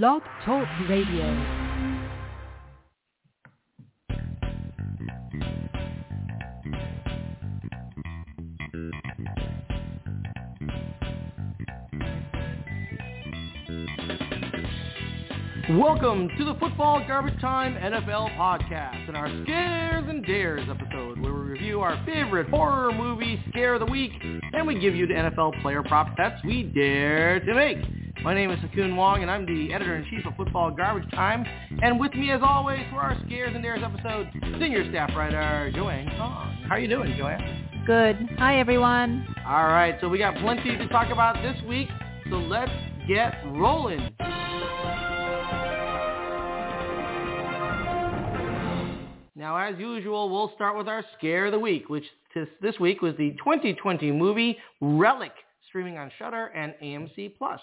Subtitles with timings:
[0.00, 1.26] Blog Talk Radio.
[15.72, 21.34] Welcome to the Football Garbage Time NFL podcast and our Scares and Dares episode where
[21.34, 25.12] we review our favorite horror movie scare of the week and we give you the
[25.12, 28.01] NFL player prop bets we dare to make.
[28.24, 31.44] My name is Ha Kung Wong and I'm the editor-in-chief of Football Garbage Time
[31.82, 34.28] and with me as always for our Scares and Dares episode,
[34.60, 36.64] senior staff writer Joanne Kong.
[36.68, 37.82] How are you doing, Joanne?
[37.84, 38.16] Good.
[38.38, 39.26] Hi, everyone.
[39.44, 41.88] All right, so we got plenty to talk about this week,
[42.30, 42.70] so let's
[43.08, 44.14] get rolling.
[49.34, 52.04] Now, as usual, we'll start with our scare of the week, which
[52.36, 55.32] this, this week was the 2020 movie Relic,
[55.68, 57.58] streaming on Shudder and AMC Plus.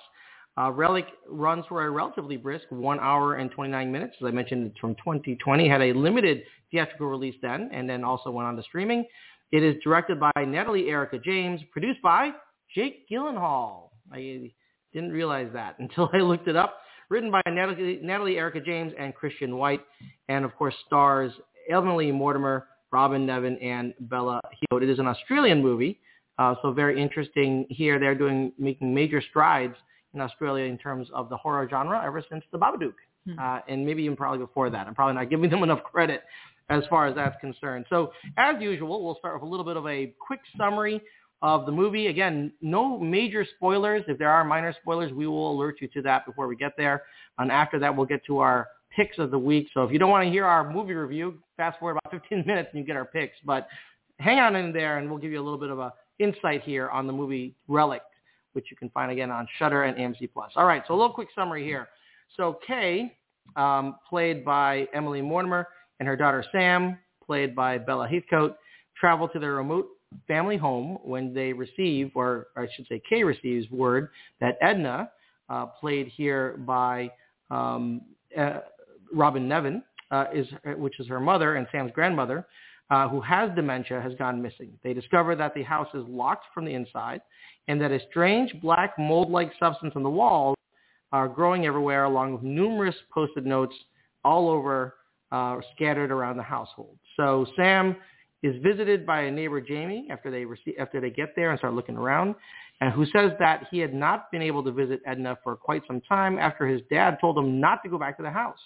[0.60, 4.16] Uh, Relic runs for a relatively brisk one hour and 29 minutes.
[4.20, 8.30] As I mentioned, it's from 2020, had a limited theatrical release then, and then also
[8.30, 9.06] went on to streaming.
[9.54, 12.32] It is directed by Natalie Erica James, produced by
[12.76, 13.90] Jake Gyllenhaal.
[14.12, 14.52] I
[14.94, 16.82] didn't realize that until I looked it up.
[17.10, 19.82] Written by Natalie, Natalie Erica James and Christian White,
[20.28, 21.32] and of course stars
[21.72, 24.84] Emily Mortimer, Robin Nevin, and Bella Heathcote.
[24.84, 26.00] It is an Australian movie,
[26.38, 27.98] uh, so very interesting here.
[27.98, 29.74] They're doing making major strides
[30.14, 32.94] in Australia in terms of the horror genre ever since The Babadook,
[33.26, 33.38] Hmm.
[33.38, 34.88] uh, and maybe even probably before that.
[34.88, 36.24] I'm probably not giving them enough credit
[36.70, 37.86] as far as that's concerned.
[37.90, 41.02] So as usual, we'll start with a little bit of a quick summary
[41.42, 42.08] of the movie.
[42.08, 44.04] Again, no major spoilers.
[44.08, 47.04] If there are minor spoilers, we will alert you to that before we get there.
[47.40, 49.68] And after that, we'll get to our picks of the week.
[49.74, 52.70] So if you don't want to hear our movie review, fast forward about 15 minutes
[52.74, 53.38] and you get our picks.
[53.46, 53.68] But
[54.20, 56.90] hang on in there and we'll give you a little bit of a insight here
[56.90, 58.02] on the movie Relic,
[58.54, 60.52] which you can find again on Shudder and AMC Plus.
[60.56, 61.88] All right, so a little quick summary here.
[62.38, 63.16] So Kay,
[63.56, 65.68] um, played by Emily Mortimer,
[66.00, 68.56] and her daughter Sam, played by Bella Heathcote,
[69.00, 69.88] travel to their remote
[70.28, 75.12] family home when they receive, or I should say Kay receives word that Edna,
[75.50, 77.12] uh, played here by
[77.52, 78.02] um,
[78.38, 78.60] uh,
[79.14, 82.48] Robin Nevin, uh, is which is her mother and Sam's grandmother,
[82.90, 84.72] uh, who has dementia, has gone missing.
[84.84, 87.22] They discover that the house is locked from the inside,
[87.68, 90.56] and that a strange black mold-like substance on the walls
[91.12, 93.76] are growing everywhere, along with numerous post-it notes
[94.24, 94.96] all over,
[95.32, 96.98] uh, scattered around the household.
[97.16, 97.96] So Sam
[98.42, 101.74] is visited by a neighbor, Jamie, after they receive, after they get there and start
[101.74, 102.36] looking around,
[102.82, 106.02] and who says that he had not been able to visit Edna for quite some
[106.02, 108.60] time after his dad told him not to go back to the house.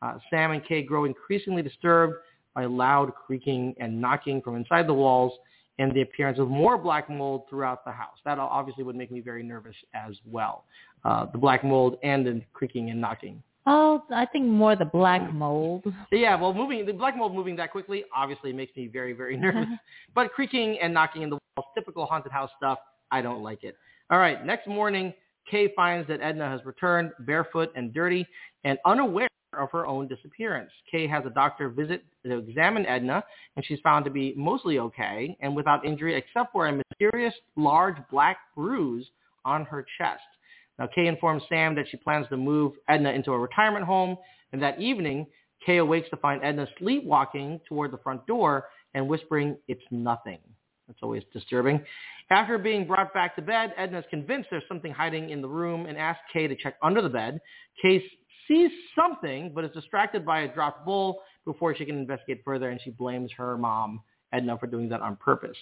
[0.00, 2.14] Uh, Sam and Kay grow increasingly disturbed
[2.58, 5.32] by loud creaking and knocking from inside the walls
[5.78, 8.16] and the appearance of more black mold throughout the house.
[8.24, 10.64] That obviously would make me very nervous as well.
[11.04, 13.40] Uh, the black mold and the creaking and knocking.
[13.64, 15.84] Oh, I think more the black mold.
[16.10, 19.68] Yeah, well, moving the black mold moving that quickly obviously makes me very, very nervous.
[20.16, 22.80] but creaking and knocking in the walls, typical haunted house stuff.
[23.12, 23.76] I don't like it.
[24.10, 25.14] All right, next morning,
[25.48, 28.26] Kay finds that Edna has returned barefoot and dirty
[28.64, 30.70] and unaware of her own disappearance.
[30.90, 33.24] Kay has a doctor visit to examine Edna,
[33.56, 37.96] and she's found to be mostly okay and without injury except for a mysterious large
[38.10, 39.06] black bruise
[39.44, 40.22] on her chest.
[40.78, 44.16] Now, Kay informs Sam that she plans to move Edna into a retirement home,
[44.52, 45.26] and that evening,
[45.64, 50.38] Kay awakes to find Edna sleepwalking toward the front door and whispering, it's nothing.
[50.86, 51.84] That's always disturbing.
[52.30, 55.86] After being brought back to bed, Edna is convinced there's something hiding in the room
[55.86, 57.40] and asks Kay to check under the bed.
[57.82, 58.02] Kay
[58.48, 62.80] sees something, but is distracted by a dropped bowl before she can investigate further, and
[62.82, 64.00] she blames her mom,
[64.32, 65.56] Edna, for doing that on purpose.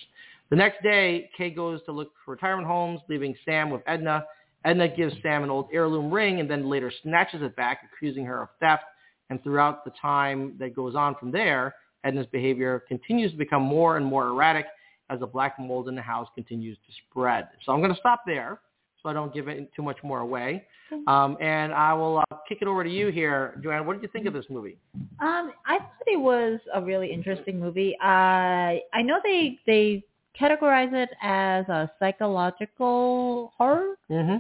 [0.51, 4.25] The next day, Kay goes to look for retirement homes, leaving Sam with Edna.
[4.65, 8.43] Edna gives Sam an old heirloom ring and then later snatches it back, accusing her
[8.43, 8.85] of theft.
[9.29, 11.75] And throughout the time that goes on from there,
[12.05, 14.67] Edna's behavior continues to become more and more erratic
[15.11, 17.49] as the black mold in the house continues to spread.
[17.65, 18.61] So I'm going to stop there
[19.07, 20.65] so I don't give it too much more away.
[21.07, 23.87] Um, and I will uh, kick it over to you here, Joanne.
[23.87, 24.77] What did you think of this movie?
[25.21, 27.97] Um, I thought it was a really interesting movie.
[28.01, 30.03] I I know they they
[30.41, 34.37] categorize it as a psychological horror, Mm-hmm.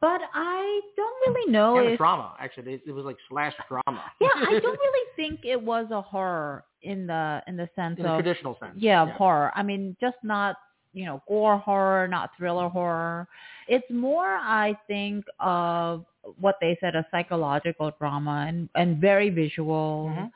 [0.00, 2.74] but I don't really know And a if drama, actually.
[2.74, 4.02] It, it was like slash drama.
[4.20, 8.04] yeah, I don't really think it was a horror in the in the sense in
[8.04, 8.74] the of traditional sense.
[8.76, 9.52] yeah, of horror.
[9.54, 10.56] I mean, just not
[10.96, 13.28] you know gore horror, not thriller horror.
[13.68, 16.06] It's more, I think, of
[16.40, 20.10] what they said a psychological drama and and very visual.
[20.10, 20.30] Mhm.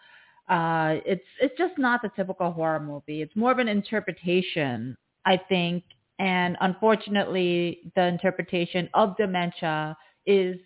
[0.49, 3.23] Uh, it's it's just not the typical horror movie.
[3.23, 5.83] It's more of an interpretation, I think.
[6.19, 9.97] And unfortunately, the interpretation of dementia
[10.27, 10.59] is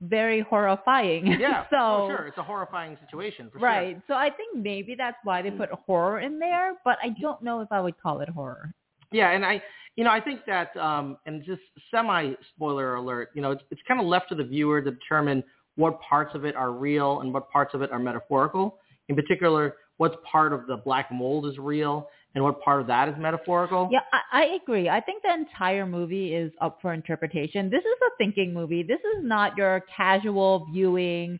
[0.00, 1.26] very horrifying.
[1.38, 1.64] Yeah.
[1.70, 2.26] so oh, sure.
[2.26, 3.94] It's a horrifying situation for right.
[3.94, 4.02] sure.
[4.08, 7.60] So I think maybe that's why they put horror in there, but I don't know
[7.60, 8.74] if I would call it horror.
[9.12, 9.62] Yeah, and I,
[9.96, 13.80] you know, I think that, um, and just semi spoiler alert, you know, it's, it's
[13.88, 15.42] kind of left to the viewer to determine
[15.76, 18.78] what parts of it are real and what parts of it are metaphorical.
[19.08, 23.08] In particular, what part of the black mold is real and what part of that
[23.08, 23.88] is metaphorical.
[23.90, 24.88] Yeah, I, I agree.
[24.88, 27.70] I think the entire movie is up for interpretation.
[27.70, 28.82] This is a thinking movie.
[28.82, 31.38] This is not your casual viewing.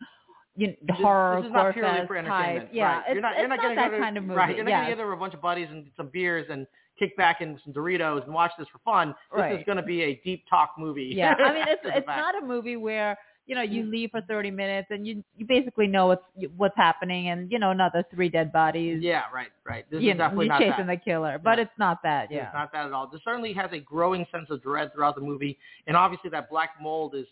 [0.58, 2.24] You know, This- horror, this is not purely for type.
[2.26, 2.74] entertainment.
[2.74, 3.04] Yeah, right.
[3.06, 4.36] it's, you're not, you're not, not that to, kind of movie.
[4.36, 4.56] Right.
[4.56, 6.66] You're not gonna get there with a bunch of buddies and get some beers and
[6.98, 9.14] kick back and some Doritos and watch this for fun.
[9.32, 9.58] This Right.
[9.60, 11.12] is going to be a deep talk movie.
[11.14, 12.06] yeah, I mean, it's it's fact.
[12.06, 13.16] not a movie where
[13.46, 16.24] you know you leave for 30 minutes and you you basically know what's
[16.56, 18.98] what's happening and you know another three dead bodies.
[19.00, 19.88] Yeah, right, right.
[19.92, 20.98] This you is know, definitely you're not chasing that.
[21.04, 21.62] the killer, but Yeah.
[21.62, 22.32] it's not that.
[22.32, 23.06] Yeah, It's not that at all.
[23.06, 25.56] This certainly has a growing sense of dread throughout the movie,
[25.86, 27.26] and obviously that black mold is,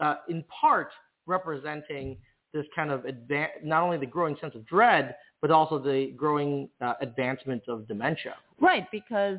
[0.00, 0.90] uh, in part,
[1.26, 2.16] representing
[2.52, 6.68] this kind of advan- not only the growing sense of dread, but also the growing
[6.80, 8.34] uh, advancement of dementia.
[8.60, 9.38] Right, because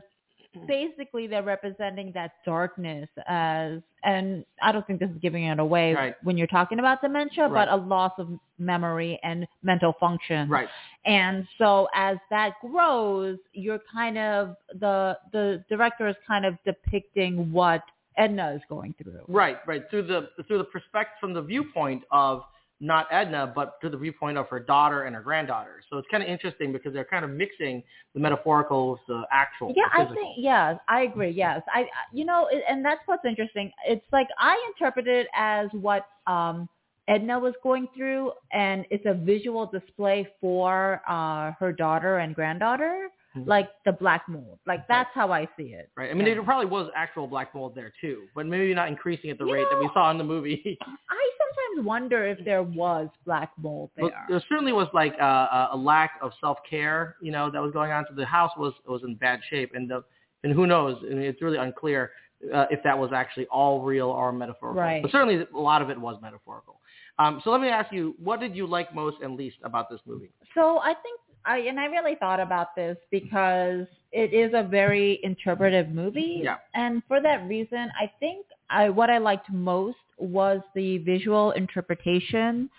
[0.67, 5.93] basically they're representing that darkness as, and I don't think this is giving it away
[5.93, 6.15] Right.
[6.23, 7.67] when you're talking about dementia, Right.
[7.67, 8.27] but a loss of
[8.59, 10.49] memory and mental function.
[10.49, 10.69] Right.
[11.05, 17.51] And so as that grows, you're kind of, the, the director is kind of depicting
[17.51, 17.81] what
[18.17, 19.21] Edna is going through.
[19.27, 19.89] Right, right.
[19.89, 22.43] Through the through the perspective from the viewpoint of
[22.83, 25.81] not Edna, but to the viewpoint of her daughter and her granddaughter.
[25.89, 27.81] So it's kind of interesting because they're kind of mixing
[28.13, 29.73] the metaphorical with the actual.
[29.75, 31.31] Yeah, the I think yes, I agree.
[31.31, 33.71] Yes, I you know, and that's what's interesting.
[33.87, 36.67] It's like I interpret it as what um
[37.07, 43.07] Edna was going through, and it's a visual display for uh her daughter and granddaughter.
[43.45, 44.59] Like the black mold.
[44.67, 45.89] Like that's how I see it.
[45.97, 46.11] Right.
[46.11, 46.35] I mean, Yeah.
[46.35, 49.53] there probably was actual black mold there too, but maybe not increasing at the You
[49.53, 50.77] rate that we saw in the movie.
[51.09, 54.05] I sometimes wonder if there was black mold there.
[54.05, 57.71] But there certainly was like a, a lack of self care, you know, that was
[57.71, 58.05] going on.
[58.07, 60.03] So the house was was in bad shape, and the
[60.43, 60.97] and who knows?
[61.03, 62.11] I mean, it's really unclear
[62.53, 64.81] uh, if that was actually all real or metaphorical.
[64.81, 65.01] Right.
[65.01, 66.79] But certainly a lot of it was metaphorical.
[67.19, 69.99] Um, so let me ask you, what did you like most and least about this
[70.05, 70.31] movie?
[70.55, 75.19] So I think I and I really thought about this because it is a very
[75.23, 76.41] interpretive movie.
[76.43, 76.57] Yeah.
[76.73, 82.69] And for that reason, I think I what I liked most was the visual interpretation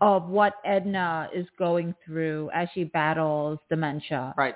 [0.00, 4.34] of what Edna is going through as she battles dementia.
[4.36, 4.54] Right.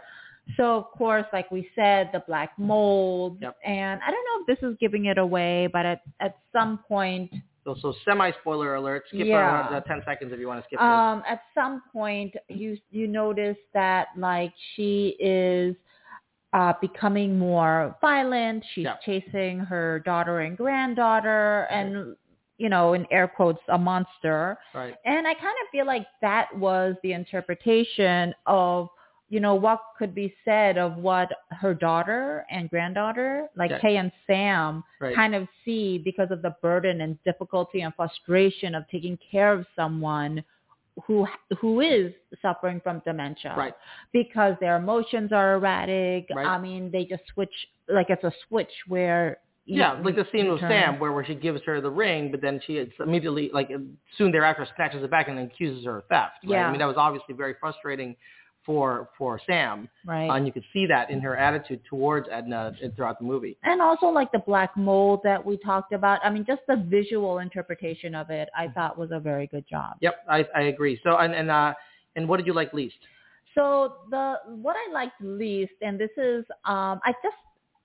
[0.56, 3.56] So of course, like we said, the black mold, Yep.
[3.64, 7.32] and I don't know if this is giving it away, but at at some point,
[7.64, 9.05] So, so semi spoiler alert.
[9.08, 9.37] Skip Yeah.
[9.38, 10.88] around uh, ten seconds if you want to skip this.
[10.88, 15.75] um, at some point you you notice that like she is
[16.52, 18.64] uh, becoming more violent.
[18.75, 18.96] She's Yeah.
[19.05, 22.16] chasing her daughter and granddaughter, and
[22.58, 24.56] you know, in air quotes, a monster.
[24.72, 24.94] Right.
[25.05, 28.88] And I kind of feel like that was the interpretation of
[29.35, 33.79] you know what could be said of what her daughter and granddaughter, like Yeah.
[33.81, 35.15] Kay and Sam, Right.
[35.15, 39.67] kind of see because of the burden and difficulty and frustration of taking care of
[39.75, 40.45] someone
[41.07, 41.27] who
[41.61, 43.75] who is suffering from dementia Right.
[44.13, 46.47] because their emotions are erratic Right.
[46.47, 47.57] i mean they just switch
[47.89, 51.61] like it's a switch where Yeah, like the scene with Sam where, where she gives
[51.69, 53.69] her the ring, but then she immediately, like
[54.19, 56.35] soon thereafter, snatches it back and then accuses her of theft.
[56.45, 56.50] Right?
[56.53, 56.69] Yeah.
[56.69, 58.14] I mean, that was obviously very frustrating
[58.64, 63.18] for for Sam, right and you could see that in her attitude towards Edna throughout
[63.18, 63.56] the movie.
[63.62, 67.38] and also like the black mold that we talked about i mean just the visual
[67.38, 71.00] interpretation of it i thought was a very good job Yep, I, I agree.
[71.02, 71.73] So, and and uh,
[72.16, 72.97] and what did you like least?
[73.54, 77.37] So the what I liked least, and this is, um, I just,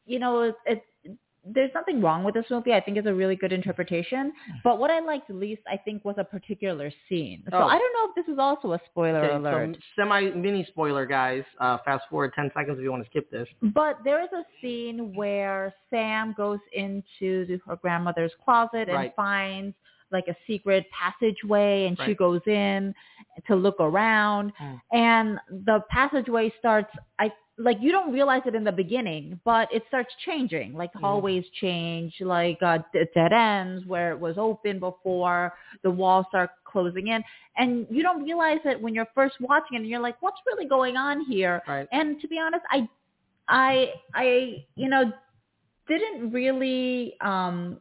[0.06, 2.74] you know, it, it there's nothing wrong with this movie.
[2.74, 4.34] I think it's a really good interpretation.
[4.64, 7.44] But what I liked least, I think, was a particular scene.
[7.50, 7.64] So Oh.
[7.68, 9.76] I don't know if this is also a spoiler Okay, alert.
[9.76, 11.44] so semi mini spoiler, guys.
[11.60, 13.48] Uh, fast forward ten seconds if you want to skip this.
[13.62, 19.16] But there is a scene where Sam goes into the, her grandmother's closet and Right.
[19.16, 19.76] finds
[20.12, 22.94] like a secret passageway and she goes in
[23.48, 24.82] to look around Mm.
[24.92, 29.84] and the passageway starts I like you don't realize it in the beginning, but it
[29.90, 30.74] starts changing.
[30.74, 36.52] Like hallways change, like uh, dead ends where it was open before, the walls start
[36.64, 37.22] closing in,
[37.58, 40.68] and you don't realize it when you're first watching it, and you're like, "What's really
[40.68, 41.88] going on here?" Right.
[41.92, 42.88] And to be honest, I,
[43.50, 45.12] I, I, you know,
[45.88, 47.78] didn't really um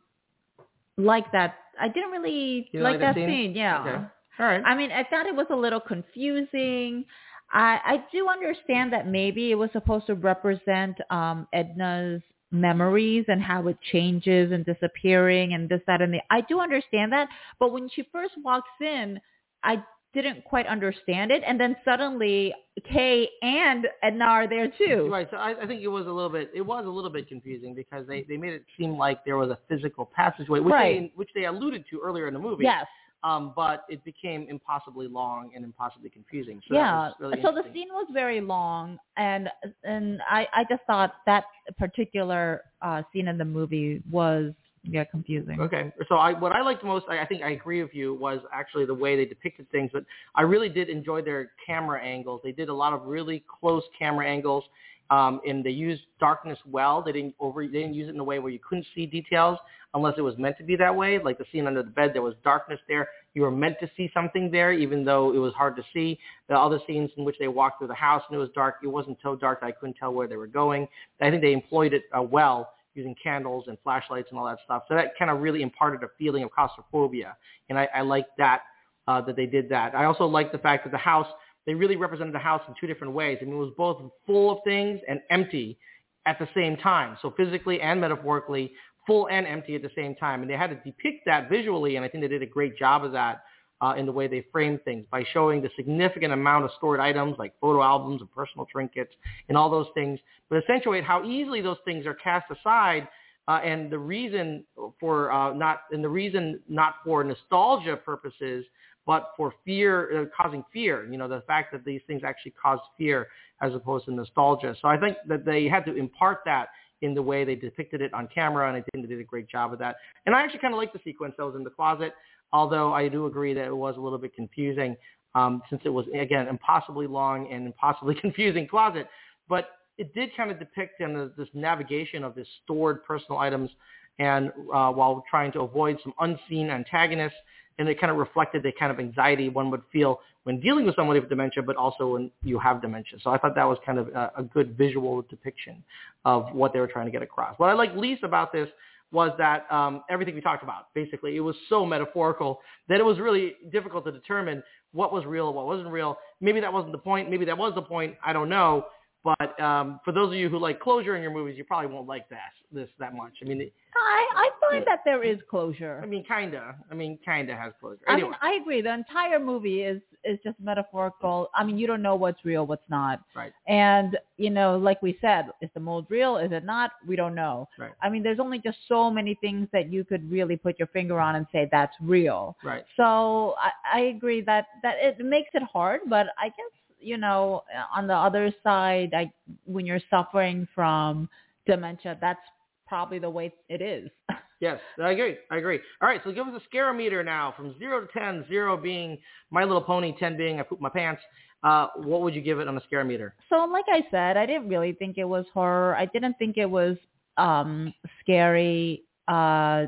[0.96, 1.54] like that.
[1.80, 3.28] I didn't really like, like that that scene?
[3.28, 3.54] scene.
[3.54, 3.80] Yeah.
[3.80, 4.04] Okay.
[4.40, 4.62] All right.
[4.64, 7.04] I mean, I thought it was a little confusing.
[7.50, 13.42] I, I do understand that maybe it was supposed to represent um, Edna's memories and
[13.42, 16.20] how it changes and disappearing and this, that, and the.
[16.30, 17.28] I do understand that,
[17.58, 19.20] but when she first walks in,
[19.62, 19.82] I
[20.14, 22.54] didn't quite understand it, and then suddenly
[22.90, 25.08] Kay and Edna are there too.
[25.10, 25.28] Right.
[25.30, 26.50] So I, I think it was a little bit.
[26.54, 29.50] It was a little bit confusing because they they made it seem like there was
[29.50, 31.00] a physical passageway, which Right.
[31.00, 32.64] they which they alluded to earlier in the movie.
[32.64, 32.86] Yes.
[33.24, 36.60] Um, but it became impossibly long and impossibly confusing.
[36.68, 37.10] So yeah.
[37.18, 39.48] really so the scene was very long, and
[39.82, 41.44] and I I just thought that
[41.78, 44.52] particular uh, scene in the movie was
[44.84, 45.60] yeah confusing.
[45.60, 45.92] Okay.
[46.08, 48.86] So I, what I liked most, I, I think I agree with you, was actually
[48.86, 49.90] the way they depicted things.
[49.92, 52.40] But I really did enjoy their camera angles.
[52.44, 54.64] They did a lot of really close camera angles,
[55.10, 57.02] um, and they used darkness well.
[57.02, 59.58] They didn't over, they didn't use it in a way where you couldn't see details
[59.94, 61.18] unless it was meant to be that way.
[61.18, 63.08] Like the scene under the bed, there was darkness there.
[63.34, 66.18] You were meant to see something there, even though it was hard to see.
[66.48, 68.88] The other scenes in which they walked through the house and it was dark, it
[68.88, 70.86] wasn't so dark that I couldn't tell where they were going.
[71.20, 74.82] I think they employed it uh, well using candles and flashlights and all that stuff.
[74.88, 77.36] So that kind of really imparted a feeling of claustrophobia,
[77.68, 78.62] and I, I liked that
[79.06, 79.94] uh, that they did that.
[79.94, 81.26] I also liked the fact that the house
[81.64, 83.38] they really represented the house in two different ways.
[83.42, 85.78] I mean, it was both full of things and empty
[86.24, 87.18] at the same time.
[87.20, 88.72] So physically and metaphorically,
[89.08, 92.04] full and empty at the same time, and they had to depict that visually, and
[92.04, 93.42] I think they did a great job of that.
[93.80, 97.36] Uh, in the way they framed things by showing the significant amount of stored items
[97.38, 99.14] like photo albums and personal trinkets
[99.48, 100.18] and all those things,
[100.50, 103.06] but accentuate how easily those things are cast aside
[103.48, 104.62] uh, and the reason
[105.00, 108.64] for uh, not and the reason not for nostalgia purposes,
[109.06, 111.10] but for fear, uh, causing fear.
[111.10, 113.28] You know, the fact that these things actually cause fear
[113.62, 114.76] as opposed to nostalgia.
[114.82, 116.68] So I think that they had to impart that
[117.02, 119.48] in the way they depicted it on camera, and I think they did a great
[119.48, 119.96] job of that.
[120.26, 122.12] And I actually kind of like the sequence that was in the closet,
[122.52, 124.96] although I do agree that it was a little bit confusing
[125.34, 129.08] um, since it was again impossibly long and impossibly confusing closet.
[129.48, 133.70] But it did kind of depict of this navigation of this stored personal items
[134.18, 137.36] and uh, while trying to avoid some unseen antagonists.
[137.78, 140.96] And it kind of reflected the kind of anxiety one would feel when dealing with
[140.96, 143.18] somebody with dementia, but also when you have dementia.
[143.22, 145.84] So I thought that was kind of a, a good visual depiction
[146.24, 147.56] of what they were trying to get across.
[147.58, 148.68] What I like least about this
[149.12, 153.18] was that um, everything we talked about, basically, it was so metaphorical that it was
[153.18, 156.18] really difficult to determine what was real, what wasn't real.
[156.40, 157.30] Maybe that wasn't the point.
[157.30, 158.16] Maybe that was the point.
[158.24, 158.86] I don't know.
[159.24, 162.06] But um, for those of you who like closure in your movies, you probably won't
[162.06, 163.32] like that this that much.
[163.42, 166.00] I mean, it, I I find that there is closure.
[166.02, 166.76] I mean, kinda.
[166.90, 168.00] I mean, kinda has closure.
[168.06, 168.80] I mean, I agree.
[168.80, 171.50] The entire movie is is just metaphorical.
[171.54, 173.20] I mean, you don't know what's real, what's not.
[173.34, 176.36] right, And you know, like we said, is the mold real?
[176.36, 176.92] Is it not?
[177.06, 177.68] We don't know.
[177.78, 180.88] right, I mean, there's only just so many things that you could really put your
[180.88, 182.56] finger on and say that's real.
[182.62, 182.84] right.
[182.96, 186.72] So I, I agree that that it makes it hard, but I guess
[187.08, 187.62] you know,
[187.94, 189.32] on the other side, I
[189.64, 191.28] when you're suffering from
[191.66, 192.40] dementia, that's
[192.86, 194.10] probably the way it is.
[194.60, 195.36] Yes, I agree.
[195.52, 195.78] I agree.
[196.02, 198.44] All right, so give us a scare meter now from zero to ten.
[198.48, 199.16] Zero being
[199.52, 201.22] My Little Pony, ten being I poop my pants.
[201.62, 203.36] Uh, what would you give it on a scare meter?
[203.50, 205.94] So like I said, I didn't really think it was horror.
[205.94, 206.96] I didn't think it was
[207.36, 209.04] um scary.
[209.28, 209.86] Uh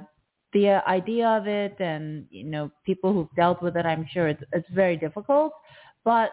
[0.53, 4.43] the idea of it and you know people who've dealt with it, I'm sure it's
[4.53, 5.53] it's very difficult.
[6.05, 6.31] But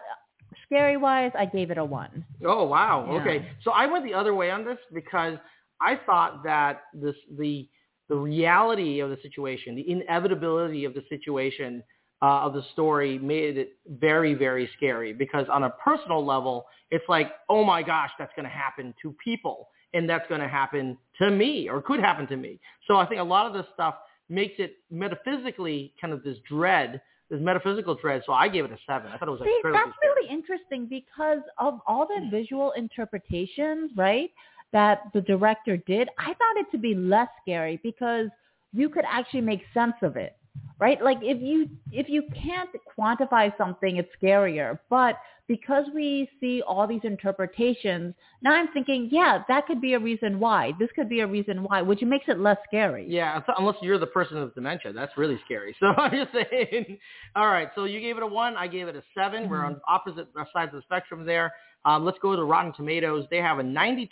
[0.64, 2.24] scary wise, I gave it a 1.
[2.46, 3.06] Oh wow.
[3.10, 3.20] Yeah.
[3.20, 3.48] Okay.
[3.62, 5.38] So I went the other way on this because
[5.80, 7.68] I thought that this the
[8.08, 11.82] the reality of the situation, the inevitability of the situation
[12.22, 17.04] uh, of the story made it very very scary because on a personal level, it's
[17.08, 20.98] like oh my gosh, that's going to happen to people and that's going to happen
[21.18, 22.60] to me or could happen to me.
[22.86, 23.94] So I think a lot of this stuff
[24.28, 28.22] makes it metaphysically kind of this dread, this metaphysical dread.
[28.24, 29.10] So I gave it a seven.
[29.12, 32.30] I thought it was See, that's really interesting because of all the hmm.
[32.30, 34.30] visual interpretations, right,
[34.72, 38.28] that the director did, I found it to be less scary because
[38.72, 40.36] you could actually make sense of it.
[40.78, 41.02] Right?
[41.02, 44.78] Like if you if you can't quantify something, it's scarier.
[44.88, 45.16] But
[45.48, 50.38] because we see all these interpretations, now I'm thinking, yeah, that could be a reason
[50.38, 50.72] why.
[50.78, 53.06] This could be a reason why, which makes it less scary.
[53.08, 55.74] Yeah, unless- you're the person with dementia, that's really scary.
[55.80, 56.98] So I'm just saying.
[57.34, 59.66] All right, so you gave it a one, I gave it a 7 We're mm-hmm.
[59.66, 61.52] on opposite sides of the spectrum there.
[61.88, 63.24] Um, let's go to Rotten Tomatoes.
[63.30, 64.06] They have a 92%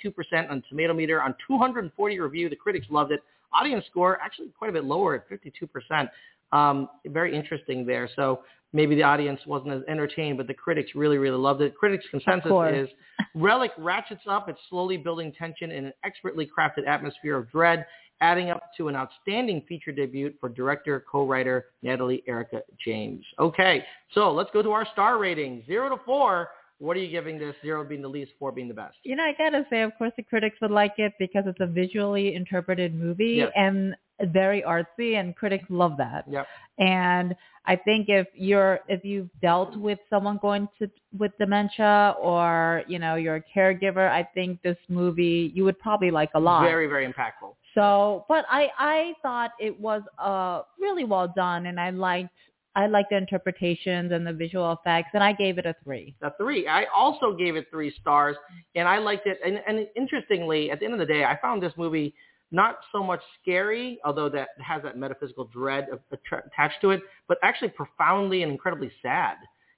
[0.51, 2.49] on Tomato Meter on 240 review.
[2.49, 3.23] The critics loved it.
[3.53, 6.09] Audience score actually quite a bit lower at 52%.
[6.53, 8.09] Um, very interesting there.
[8.17, 11.77] So maybe the audience wasn't as entertained, but the critics really, really loved it.
[11.77, 12.89] Critics' consensus is
[13.35, 14.49] Relic ratchets up.
[14.49, 17.85] It's slowly building tension in an expertly crafted atmosphere of dread,
[18.23, 23.23] adding up to an outstanding feature debut for director, co-writer Natalie Erica James.
[23.39, 25.63] Okay, so let's go to our star rating.
[25.67, 26.49] Zero to four.
[26.79, 27.55] What are you giving this?
[27.63, 28.97] Zero being the least, four being the best.
[29.03, 31.67] You know, I gotta say, of course, the critics would like it because it's a
[31.67, 33.53] visually interpreted movie Yes.
[33.57, 33.97] and
[34.33, 36.25] very artsy, and critics love that.
[36.31, 36.47] Yep.
[36.79, 37.35] And
[37.67, 42.99] I think if you're if you've dealt with someone going to with dementia or you
[42.99, 46.63] know you're a caregiver, I think this movie you would probably like a lot.
[46.65, 47.55] Very, very impactful.
[47.75, 52.31] So, but I I thought it was uh really well done, and I liked
[52.77, 56.15] I liked the interpretations and the visual effects, and I gave it a three.
[56.21, 56.69] a three.
[56.69, 58.37] I also gave it three stars,
[58.75, 59.39] and I liked it.
[59.45, 62.15] And, and interestingly, at the end of the day, I found this movie
[62.53, 67.39] not so much scary, although that has that metaphysical dread of, attached to it, but
[67.43, 69.37] actually profoundly and incredibly sad.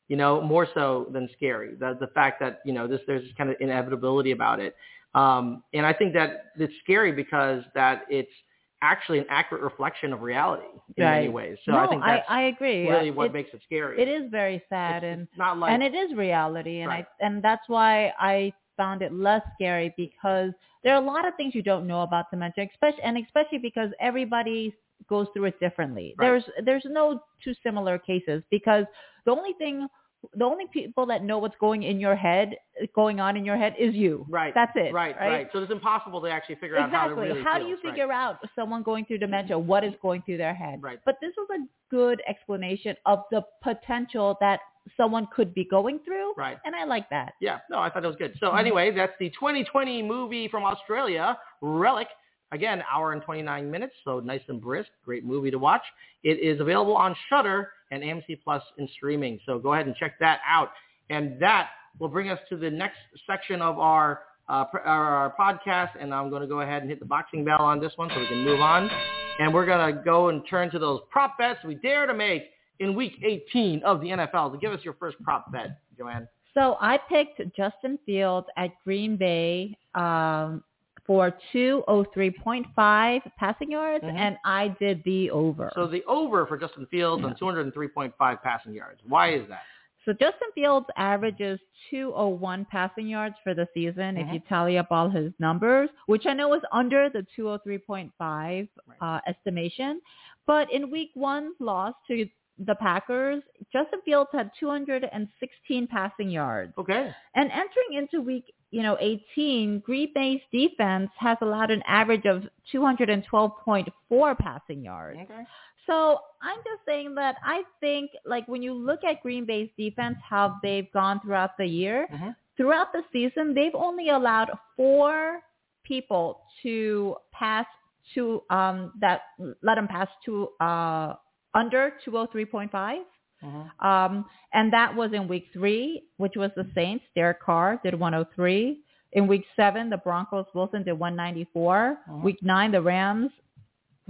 [0.09, 1.75] You know, more so than scary.
[1.79, 4.75] The the fact that you know this there's this kind of inevitability about it,
[5.15, 8.33] um, and I think that it's scary because that it's
[8.83, 10.67] actually an accurate reflection of reality
[10.97, 11.57] in many ways.
[11.65, 12.89] So no, I think that's I, agree.
[12.89, 14.01] really what it, makes it scary.
[14.01, 17.07] it is very sad, It's- and it's not like and it is reality, and Right.
[17.21, 20.53] I and that's why I found it less scary because
[20.85, 23.91] there are a lot of things you don't know about dementia, especially and especially because
[24.01, 24.73] everybody
[25.09, 26.15] goes through it differently.
[26.17, 26.27] Right.
[26.29, 28.85] There's there's no two similar cases because
[29.25, 29.87] the only thing
[30.35, 32.57] the only people that know what's going in your head
[32.95, 34.27] going on in your head is you.
[34.29, 34.53] Right.
[34.55, 34.93] That's it.
[34.93, 37.29] Right, right, So it's impossible to actually figure out how Exactly.
[37.29, 37.95] really How do feels, you right.
[37.95, 40.83] figure out someone going through dementia, what is going through their head?
[40.83, 40.99] Right.
[41.05, 44.61] But this was a good explanation of the potential that
[44.97, 46.35] someone could be going through.
[46.37, 46.59] Right.
[46.65, 47.33] And I like that.
[47.41, 48.35] Yeah, no, I thought it was good.
[48.41, 48.59] So Mm-hmm.
[48.59, 52.09] anyway, that's the 2020 movie from Australia, Relic.
[52.51, 54.89] Again, hour and 29 minutes, so nice and brisk.
[55.05, 55.83] Great movie to watch.
[56.25, 59.39] It is available on Shudder and AMC Plus in streaming.
[59.47, 60.71] So go ahead and check that out.
[61.11, 65.91] And that will bring us to the next section of our uh, our, podcast.
[66.01, 68.19] And I'm going to go ahead and hit the boxing bell on this one so
[68.19, 68.91] we can move on.
[69.39, 72.45] And we're going to go and turn to those prop bets we dare to make
[72.81, 74.53] in Week 18 of the NFL.
[74.53, 76.27] So give us your first prop bet, Joanne.
[76.55, 80.65] So I picked Justin Fields at Green Bay um,
[81.09, 84.15] for 203.5 passing yards, Mhm.
[84.15, 85.71] and I did the over.
[85.75, 89.03] So the over for Justin Fields on 203.5 passing yards.
[89.05, 89.63] Why is that?
[90.05, 91.61] So Justin Fields averages
[91.91, 94.33] 201 passing yards for the season if Mhm.
[94.35, 98.69] you tally up all his numbers, which I know is under the 203.5
[99.01, 100.01] uh, estimation.
[100.47, 102.29] But in week one's loss to
[102.59, 106.77] the Packers, Justin Fields had 216 passing yards.
[106.79, 107.15] Okay.
[107.35, 112.45] And entering into week, you know, 18, Green Bay's defense has allowed an average of
[112.73, 115.19] 212.4 passing yards.
[115.23, 115.43] Okay.
[115.87, 120.17] So I'm just saying that I think like when you look at Green Bay's defense,
[120.29, 122.37] how they've gone throughout the year, Mhm.
[122.57, 125.43] throughout the season, they've only allowed four
[125.85, 127.67] people to pass
[128.15, 129.23] to um that
[129.63, 131.15] let them pass to uh
[131.55, 133.05] under 203.5.
[133.43, 133.85] Mhm.
[133.85, 137.05] Um, and that was in week three, which was the Saints.
[137.15, 138.83] Derek Carr did 103.
[139.13, 141.99] In week seven, the Broncos Wilson did 194.
[142.09, 142.23] Mhm.
[142.23, 143.31] Week nine, the Rams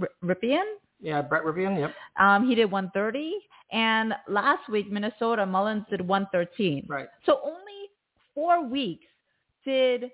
[0.01, 0.63] R- Rypien
[1.01, 1.77] Yeah, Brett Rypien.
[1.79, 1.93] Yep.
[2.17, 3.33] um, he did 130.
[3.71, 6.85] And last week, Minnesota Mullens did 113.
[6.87, 7.07] Right.
[7.25, 7.89] So only
[8.33, 9.05] four weeks
[9.63, 10.11] did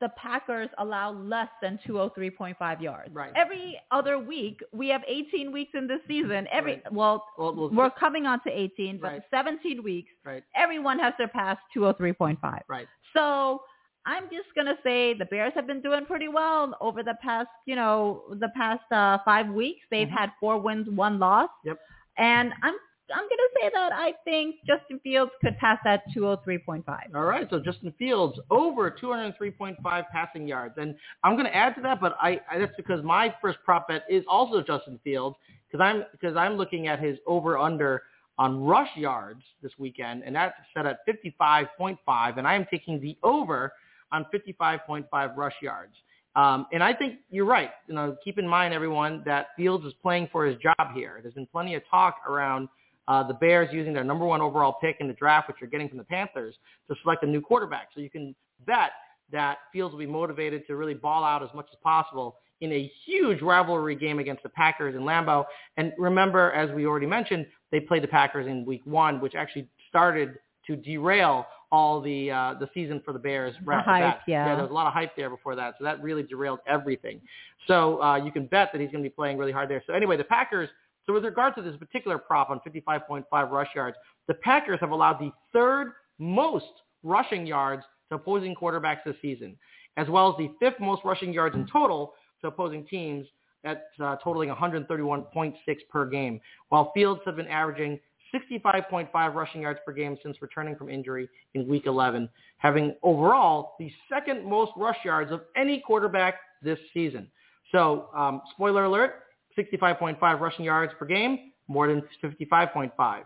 [0.00, 3.10] the Packers allow less than 203.5 yards.
[3.14, 3.32] Right.
[3.36, 6.46] Every other week, we have 18 weeks in this season.
[6.52, 6.92] Every Right.
[6.92, 9.22] well, Well, well, we're coming on to 18, but Right.
[9.30, 10.42] 17 weeks, right.
[10.54, 12.62] everyone has surpassed 203.5.
[12.68, 12.88] Right.
[13.14, 13.62] So
[14.04, 17.74] I'm just gonna say the Bears have been doing pretty well over the past, you
[17.74, 19.84] know, the past uh, five weeks.
[19.90, 20.10] They've Mhm.
[20.18, 21.50] had four wins, one loss.
[21.64, 21.78] Yep.
[22.18, 22.76] And I'm
[23.14, 26.84] I'm gonna say that I think Justin Fields could pass that 203.5.
[27.14, 27.46] All right.
[27.50, 29.76] So Justin Fields over 203.5
[30.10, 33.34] passing yards, and I'm going to add to that, but I, I that's because my
[33.40, 35.36] first prop bet is also Justin Fields
[35.70, 38.02] because I'm because I'm looking at his over under
[38.38, 43.16] on rush yards this weekend, and that's set at 55.5, and I am taking the
[43.22, 43.72] over
[44.12, 45.94] on 55.5 rush yards.
[46.34, 47.70] Um, and I think you're right.
[47.88, 51.20] You know, keep in mind, everyone, that Fields is playing for his job here.
[51.22, 52.68] There's been plenty of talk around
[53.08, 55.88] uh, the Bears using their number one overall pick in the draft, which you're getting
[55.88, 56.54] from the Panthers,
[56.88, 57.88] to select a new quarterback.
[57.94, 58.34] So you can
[58.66, 58.90] bet
[59.32, 62.90] that Fields will be motivated to really ball out as much as possible in a
[63.04, 65.44] huge rivalry game against the Packers in Lambeau.
[65.76, 69.68] And remember, as we already mentioned, they played the Packers in Week One, which actually
[69.88, 73.54] started to derail all the uh, the season for the Bears.
[73.64, 74.20] right the hype, bat.
[74.26, 74.44] yeah.
[74.44, 77.20] there was a lot of hype there before that, so that really derailed everything.
[77.66, 79.82] So uh, you can bet that he's going to be playing really hard there.
[79.86, 80.68] So anyway, the Packers.
[81.06, 85.20] So with regard to this particular prop on 55.5 rush yards, the Packers have allowed
[85.20, 86.66] the third most
[87.02, 89.56] rushing yards to opposing quarterbacks this season,
[89.96, 93.26] as well as the fifth most rushing yards in total to opposing teams
[93.64, 95.54] at uh, totaling 131.6
[95.90, 97.98] per game, while Fields have been averaging
[98.34, 103.90] 65.5 rushing yards per game since returning from injury in Week 11, having overall the
[104.08, 107.28] second most rush yards of any quarterback this season.
[107.72, 109.25] So, um, spoiler alert,
[109.58, 113.22] 65.5 rushing yards per game, more than 55.5.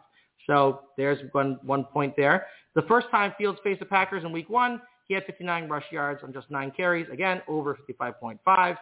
[0.46, 2.46] So there's one, one point there.
[2.74, 6.22] The first time Fields faced the Packers in week one, he had 59 rush yards
[6.22, 7.06] on just nine carries.
[7.12, 8.76] Again, over 55.5.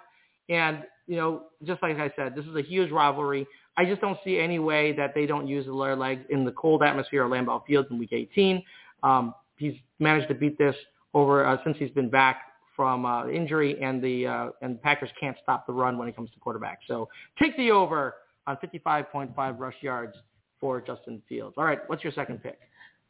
[0.50, 3.46] And, you know, just like I said, this is a huge rivalry.
[3.76, 6.52] I just don't see any way that they don't use the lower legs in the
[6.52, 8.62] cold atmosphere of Lambeau Fields in week 18.
[9.02, 10.74] Um, he's managed to beat this
[11.14, 12.42] over uh, since he's been back
[12.78, 16.14] from uh, injury, and the uh, and the Packers can't stop the run when it
[16.14, 16.78] comes to quarterback.
[16.86, 17.08] So
[17.42, 18.14] take the over
[18.46, 20.14] on 55.5 rush yards
[20.60, 21.56] for Justin Fields.
[21.58, 22.56] All right, what's your second pick?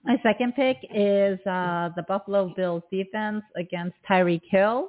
[0.05, 4.89] My second pick is uh, the Buffalo Bills defense against Tyreek Hill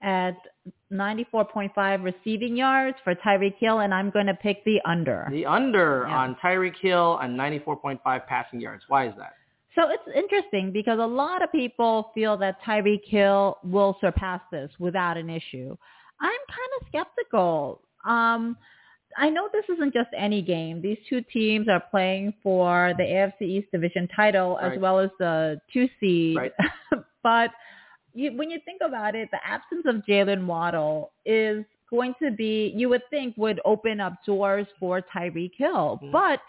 [0.00, 0.36] at
[0.92, 5.26] 94.5 receiving yards for Tyreek Hill, and I'm going to pick the under.
[5.32, 6.18] The under yeah.
[6.18, 8.84] on Tyreek Hill on 94.5 passing yards.
[8.86, 9.32] Why is that?
[9.78, 14.70] So it's interesting because a lot of people feel that Tyreek Hill will surpass this
[14.80, 15.76] without an issue.
[16.20, 17.80] I'm kind of skeptical.
[18.04, 18.56] Um,
[19.16, 20.82] I know this isn't just any game.
[20.82, 25.60] These two teams are playing for the AFC East division title as well as the
[25.72, 26.36] two seed.
[26.36, 26.52] Right.
[27.22, 27.50] but
[28.14, 32.72] you, when you think about it, the absence of Jaylen Waddle is going to be,
[32.76, 36.00] you would think, would open up doors for Tyreek Hill.
[36.02, 36.10] Mm-hmm.
[36.10, 36.40] But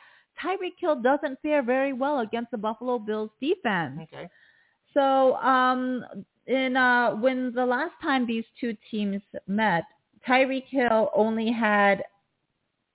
[0.44, 4.00] Tyreek Hill doesn't fare very well against the Buffalo Bills defense.
[4.04, 4.30] Okay.
[4.94, 6.04] So um,
[6.48, 9.84] in uh, when the last time these two teams met,
[10.28, 12.04] Tyreek Hill only had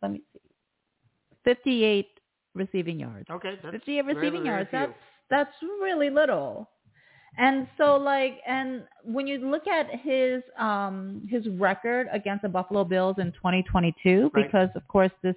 [0.02, 0.40] let me see,
[1.44, 2.09] 58
[2.54, 3.26] receiving yards.
[3.30, 4.68] Okay, 58 receiving yards.
[4.72, 4.92] That's
[5.30, 6.68] that's really little.
[7.37, 12.85] And so like and when you look at his um his record against the Buffalo
[12.85, 14.44] Bills in 2022 right.
[14.44, 15.35] because of course this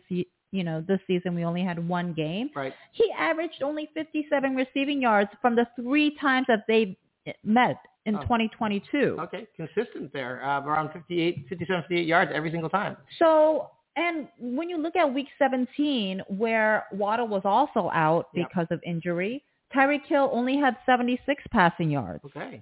[0.58, 2.50] you know this season we only had one game.
[2.56, 2.74] Right.
[2.92, 6.98] He averaged only 57 receiving yards from the 3 times that they
[7.44, 8.22] met in oh.
[8.22, 9.18] 2022.
[9.20, 10.44] Okay, consistent there.
[10.44, 12.98] Uh, around 58 57 58 yards every single time.
[13.20, 18.80] So and when you look at week 17, where Waddle was also out because of
[18.86, 19.44] injury,
[19.76, 22.24] Tyreek Hill only had 76 passing yards.
[22.26, 22.62] Okay.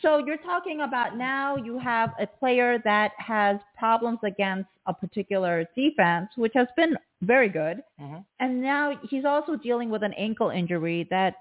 [0.00, 5.66] So you're talking about now you have a player that has problems against a particular
[5.76, 7.82] defense, which has been very good.
[8.00, 8.18] Mm-hmm.
[8.40, 11.34] And now he's also dealing with an ankle injury that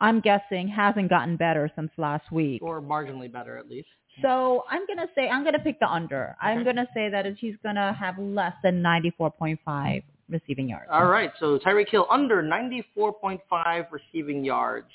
[0.00, 2.62] I'm guessing hasn't gotten better since last week.
[2.62, 3.88] Or marginally better at least.
[4.22, 6.36] So I'm gonna say I'm gonna pick the under.
[6.40, 6.50] Okay.
[6.50, 10.88] I'm gonna say that he's gonna have less than 94.5 receiving yards.
[10.90, 14.88] All right, so Tyreek Hill under 94.5 receiving yards.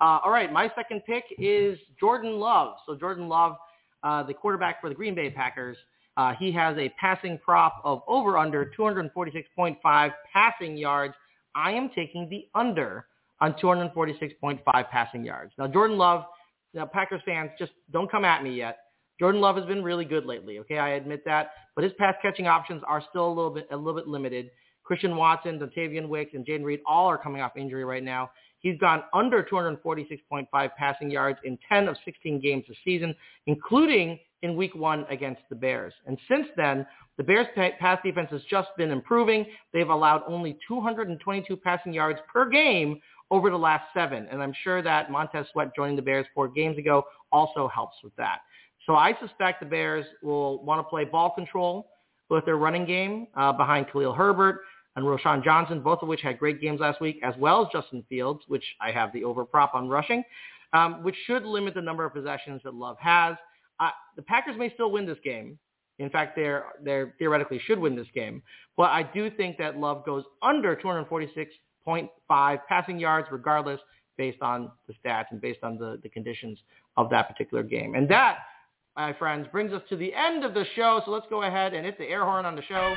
[0.00, 2.74] Uh, all right, my second pick is Jordan Love.
[2.86, 3.56] So Jordan Love,
[4.02, 5.76] uh, the quarterback for the Green Bay Packers,
[6.16, 11.14] uh, he has a passing prop of over under 246.5 passing yards.
[11.54, 13.06] I am taking the under
[13.40, 15.52] on 246.5 passing yards.
[15.58, 16.24] Now Jordan Love
[16.74, 18.78] now, Packers fans, just don't come at me yet.
[19.18, 20.58] Jordan Love has been really good lately.
[20.60, 23.76] Okay, I admit that, but his pass catching options are still a little bit a
[23.76, 24.50] little bit limited.
[24.88, 28.30] Christian Watson, Dontayvion Wicks, and Jayden Reed all are coming off injury right now.
[28.60, 33.14] He's gone under 246.5 passing yards in 10 of 16 games this season,
[33.46, 35.92] including in week one against the Bears.
[36.06, 36.86] And since then,
[37.18, 39.44] the Bears' pass defense has just been improving.
[39.74, 42.98] They've allowed only 222 passing yards per game
[43.30, 44.26] over the last seven.
[44.30, 48.16] And I'm sure that Montez Sweat joining the Bears four games ago also helps with
[48.16, 48.38] that.
[48.86, 51.90] So I suspect the Bears will want to play ball control
[52.30, 54.60] with their running game uh, behind Khalil Herbert
[54.98, 58.04] and Roschon Johnson, both of which had great games last week, as well as Justin
[58.08, 60.24] Fields, which I have the over prop on rushing,
[60.72, 63.36] um, which should limit the number of possessions that Love has.
[63.78, 65.56] Uh, the Packers may still win this game.
[66.00, 68.42] In fact, they're, they're theoretically should win this game.
[68.76, 73.80] But I do think that Love goes under 246.5 passing yards regardless
[74.16, 76.58] based on the stats and based on the, the conditions
[76.96, 77.94] of that particular game.
[77.94, 78.38] And that,
[78.96, 81.00] my friends, brings us to the end of the show.
[81.04, 82.96] So let's go ahead and hit the air horn on the show.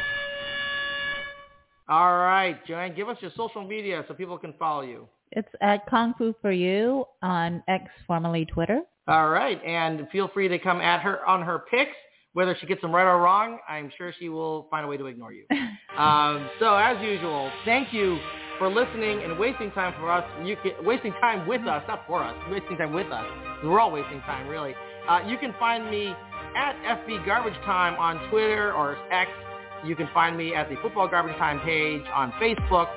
[1.91, 5.10] All right, Joanne, give us your social media so people can follow you.
[5.34, 8.80] It's at Kung Fu for You on X, formerly Twitter.
[9.10, 11.91] All right, and feel free to come at her on her picks.
[12.32, 15.06] Whether she gets them right or wrong, I'm sure she will find a way to
[15.08, 15.43] ignore you.
[15.97, 18.17] um, so as usual, thank you
[18.58, 20.23] for listening and wasting time for us.
[20.45, 23.25] You can wasting time with us, not for us, wasting time with us.
[23.65, 24.75] We're all wasting time, really.
[25.10, 26.15] Uh, you can find me
[26.56, 26.73] at
[27.06, 29.30] FB Garbage Time on Twitter or X.
[29.84, 32.88] You can find me at the Football Garbage Time page on Facebook.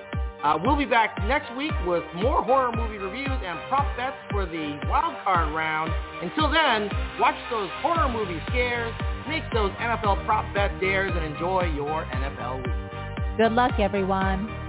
[0.42, 4.44] Uh, we'll be back next week with more horror movie reviews and prop bets for
[4.44, 5.90] the wild card round.
[6.20, 8.92] Until then, watch those horror movie scares,
[9.26, 13.38] make those NFL prop bet dares, and enjoy your NFL week.
[13.38, 14.63] Good luck, everyone.